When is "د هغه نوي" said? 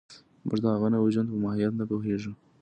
0.61-1.11